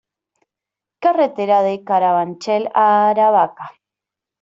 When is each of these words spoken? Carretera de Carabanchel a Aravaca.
Carretera 1.05 1.61
de 1.67 1.83
Carabanchel 1.83 2.69
a 2.73 3.07
Aravaca. 3.11 3.71